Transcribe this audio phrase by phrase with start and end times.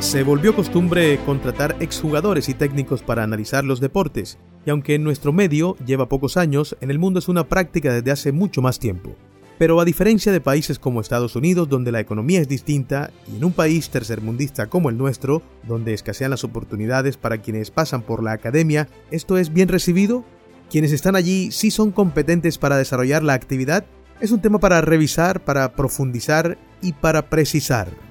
[0.00, 5.32] Se volvió costumbre contratar exjugadores y técnicos para analizar los deportes, y aunque en nuestro
[5.32, 9.16] medio lleva pocos años, en el mundo es una práctica desde hace mucho más tiempo.
[9.58, 13.44] Pero a diferencia de países como Estados Unidos, donde la economía es distinta, y en
[13.44, 18.32] un país tercermundista como el nuestro, donde escasean las oportunidades para quienes pasan por la
[18.32, 20.24] academia, ¿esto es bien recibido?
[20.70, 23.84] ¿Quienes están allí sí son competentes para desarrollar la actividad?
[24.20, 28.07] Es un tema para revisar, para profundizar y para precisar.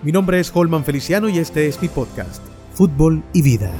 [0.00, 2.40] Mi nombre es Holman Feliciano y este es mi podcast,
[2.72, 3.72] Fútbol y Vida.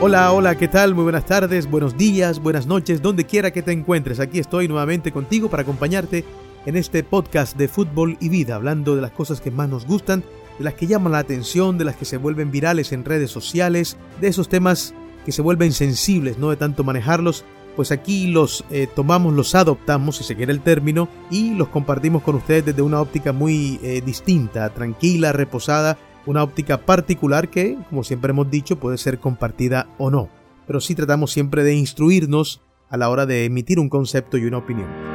[0.00, 0.94] Hola, hola, ¿qué tal?
[0.94, 4.20] Muy buenas tardes, buenos días, buenas noches, donde quiera que te encuentres.
[4.20, 6.24] Aquí estoy nuevamente contigo para acompañarte
[6.66, 10.24] en este podcast de fútbol y vida, hablando de las cosas que más nos gustan
[10.58, 13.96] de las que llaman la atención, de las que se vuelven virales en redes sociales,
[14.20, 17.44] de esos temas que se vuelven sensibles, no de tanto manejarlos,
[17.76, 22.22] pues aquí los eh, tomamos, los adoptamos, si se quiere el término, y los compartimos
[22.22, 28.04] con ustedes desde una óptica muy eh, distinta, tranquila, reposada, una óptica particular que, como
[28.04, 30.28] siempre hemos dicho, puede ser compartida o no,
[30.66, 34.58] pero sí tratamos siempre de instruirnos a la hora de emitir un concepto y una
[34.58, 35.13] opinión.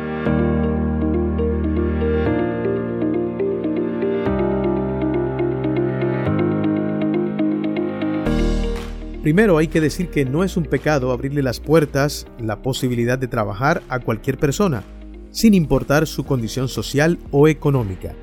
[9.30, 13.28] Primero hay que decir que no es un pecado abrirle las puertas, la posibilidad de
[13.28, 14.84] trabajar a cualquier persona,
[15.30, 18.16] sin importar su condición social o económica.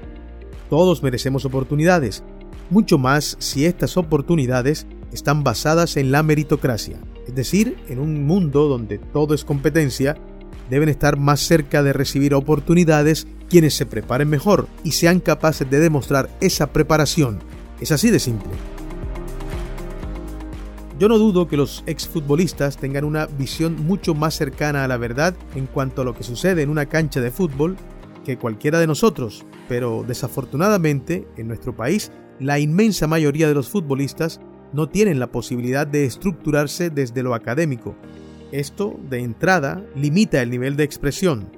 [0.68, 2.24] Todos merecemos oportunidades,
[2.70, 6.98] mucho más si estas oportunidades están basadas en la meritocracia,
[7.28, 10.16] es decir, en un mundo donde todo es competencia,
[10.70, 15.78] deben estar más cerca de recibir oportunidades quienes se preparen mejor y sean capaces de
[15.78, 17.38] demostrar esa preparación.
[17.80, 18.50] Es así de simple.
[20.98, 25.34] Yo no dudo que los exfutbolistas tengan una visión mucho más cercana a la verdad
[25.54, 27.76] en cuanto a lo que sucede en una cancha de fútbol
[28.24, 34.40] que cualquiera de nosotros, pero desafortunadamente en nuestro país la inmensa mayoría de los futbolistas
[34.72, 37.94] no tienen la posibilidad de estructurarse desde lo académico.
[38.50, 41.50] Esto, de entrada, limita el nivel de expresión,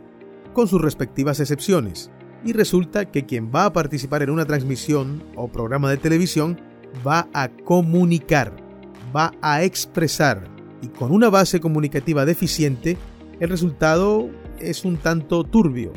[0.52, 2.10] con sus respectivas excepciones,
[2.44, 6.60] y resulta que quien va a participar en una transmisión o programa de televisión
[7.06, 8.67] va a comunicar
[9.14, 10.44] va a expresar
[10.82, 12.96] y con una base comunicativa deficiente,
[13.40, 14.28] el resultado
[14.60, 15.92] es un tanto turbio.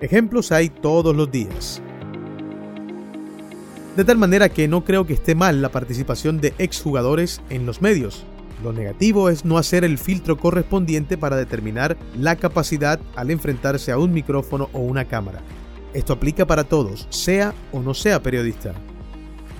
[0.00, 1.80] Ejemplos hay todos los días.
[3.96, 7.80] De tal manera que no creo que esté mal la participación de exjugadores en los
[7.80, 8.24] medios.
[8.62, 13.98] Lo negativo es no hacer el filtro correspondiente para determinar la capacidad al enfrentarse a
[13.98, 15.40] un micrófono o una cámara.
[15.92, 18.74] Esto aplica para todos, sea o no sea periodista.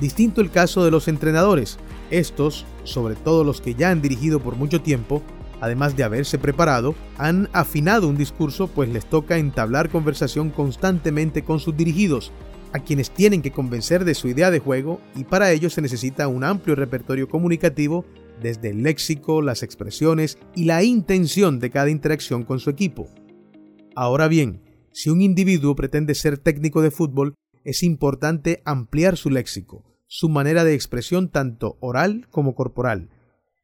[0.00, 1.78] Distinto el caso de los entrenadores,
[2.10, 5.22] estos, sobre todo los que ya han dirigido por mucho tiempo,
[5.60, 11.58] además de haberse preparado, han afinado un discurso pues les toca entablar conversación constantemente con
[11.58, 12.32] sus dirigidos,
[12.72, 16.26] a quienes tienen que convencer de su idea de juego y para ello se necesita
[16.26, 18.04] un amplio repertorio comunicativo
[18.42, 23.08] desde el léxico, las expresiones y la intención de cada interacción con su equipo.
[23.94, 24.60] Ahora bien,
[24.92, 30.64] si un individuo pretende ser técnico de fútbol, es importante ampliar su léxico, su manera
[30.64, 33.10] de expresión tanto oral como corporal.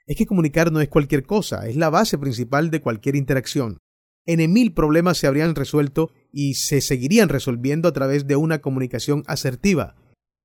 [0.06, 3.78] Es que comunicar no es cualquier cosa, es la base principal de cualquier interacción.
[4.26, 9.22] En mil problemas se habrían resuelto y se seguirían resolviendo a través de una comunicación
[9.26, 9.96] asertiva.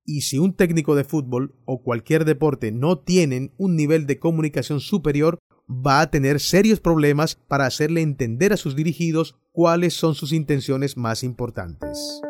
[0.04, 4.80] Y si un técnico de fútbol o cualquier deporte no tienen un nivel de comunicación
[4.80, 10.32] superior, va a tener serios problemas para hacerle entender a sus dirigidos cuáles son sus
[10.32, 12.20] intenciones más importantes.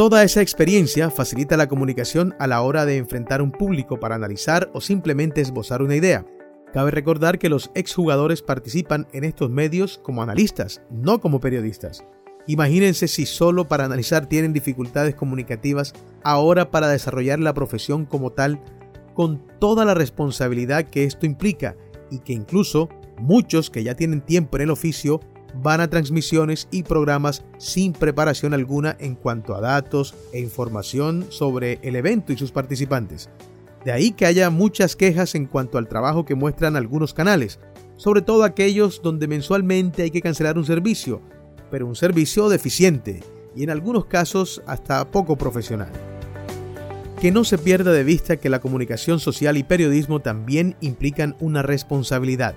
[0.00, 4.70] Toda esa experiencia facilita la comunicación a la hora de enfrentar un público para analizar
[4.72, 6.24] o simplemente esbozar una idea.
[6.72, 12.02] Cabe recordar que los exjugadores participan en estos medios como analistas, no como periodistas.
[12.46, 15.92] Imagínense si solo para analizar tienen dificultades comunicativas,
[16.24, 18.58] ahora para desarrollar la profesión como tal,
[19.12, 21.76] con toda la responsabilidad que esto implica
[22.10, 22.88] y que incluso
[23.18, 25.20] muchos que ya tienen tiempo en el oficio
[25.54, 31.78] van a transmisiones y programas sin preparación alguna en cuanto a datos e información sobre
[31.82, 33.28] el evento y sus participantes.
[33.84, 37.58] De ahí que haya muchas quejas en cuanto al trabajo que muestran algunos canales,
[37.96, 41.22] sobre todo aquellos donde mensualmente hay que cancelar un servicio,
[41.70, 43.20] pero un servicio deficiente
[43.54, 45.90] y en algunos casos hasta poco profesional.
[47.20, 51.62] Que no se pierda de vista que la comunicación social y periodismo también implican una
[51.62, 52.54] responsabilidad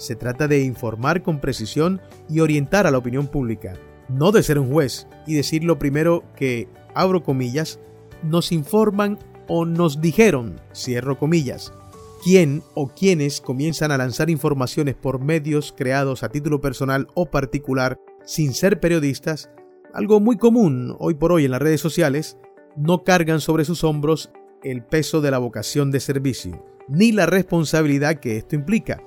[0.00, 3.74] se trata de informar con precisión y orientar a la opinión pública,
[4.08, 7.78] no de ser un juez y decir lo primero que, abro comillas,
[8.22, 11.72] nos informan o nos dijeron, cierro comillas.
[12.22, 17.98] quién o quienes comienzan a lanzar informaciones por medios creados a título personal o particular
[18.24, 19.50] sin ser periodistas,
[19.94, 22.36] algo muy común hoy por hoy en las redes sociales,
[22.76, 24.30] no cargan sobre sus hombros
[24.62, 29.02] el peso de la vocación de servicio, ni la responsabilidad que esto implica.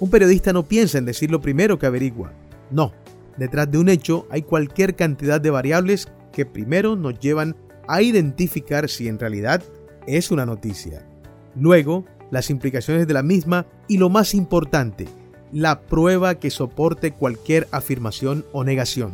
[0.00, 2.32] Un periodista no piensa en decir lo primero que averigua.
[2.70, 2.94] No,
[3.36, 7.54] detrás de un hecho hay cualquier cantidad de variables que primero nos llevan
[7.86, 9.62] a identificar si en realidad
[10.06, 11.06] es una noticia.
[11.54, 15.06] Luego, las implicaciones de la misma y lo más importante,
[15.52, 19.12] la prueba que soporte cualquier afirmación o negación.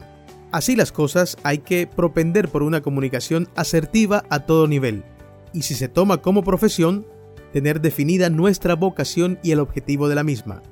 [0.53, 5.03] Así las cosas, hay que propender por una comunicación asertiva a todo nivel,
[5.53, 7.07] y si se toma como profesión,
[7.53, 10.63] tener definida nuestra vocación y el objetivo de la misma.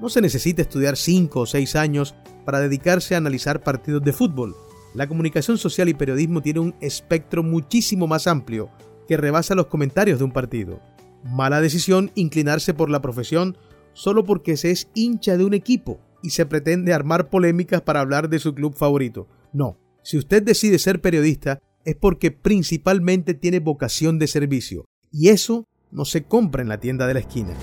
[0.00, 2.14] No se necesita estudiar 5 o 6 años
[2.44, 4.56] para dedicarse a analizar partidos de fútbol.
[4.94, 8.70] La comunicación social y periodismo tiene un espectro muchísimo más amplio
[9.08, 10.80] que rebasa los comentarios de un partido.
[11.24, 13.56] Mala decisión inclinarse por la profesión
[13.92, 18.28] solo porque se es hincha de un equipo y se pretende armar polémicas para hablar
[18.28, 19.28] de su club favorito.
[19.52, 25.66] No, si usted decide ser periodista es porque principalmente tiene vocación de servicio y eso
[25.90, 27.54] no se compra en la tienda de la esquina.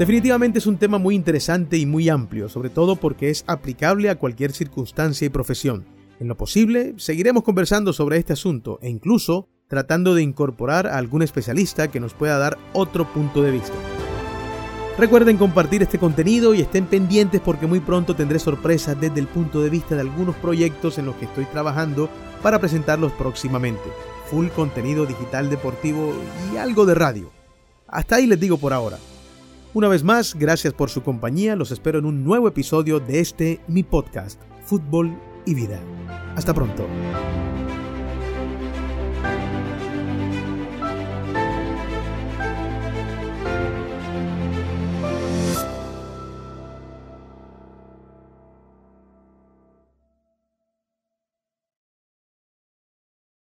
[0.00, 4.14] Definitivamente es un tema muy interesante y muy amplio, sobre todo porque es aplicable a
[4.14, 5.84] cualquier circunstancia y profesión.
[6.18, 11.20] En lo posible, seguiremos conversando sobre este asunto e incluso tratando de incorporar a algún
[11.20, 13.74] especialista que nos pueda dar otro punto de vista.
[14.96, 19.60] Recuerden compartir este contenido y estén pendientes porque muy pronto tendré sorpresas desde el punto
[19.60, 22.08] de vista de algunos proyectos en los que estoy trabajando
[22.42, 23.84] para presentarlos próximamente.
[24.30, 26.14] Full contenido digital deportivo
[26.54, 27.30] y algo de radio.
[27.86, 28.96] Hasta ahí les digo por ahora.
[29.72, 33.60] Una vez más, gracias por su compañía, los espero en un nuevo episodio de este
[33.68, 35.78] mi podcast, Fútbol y Vida.
[36.34, 36.84] Hasta pronto.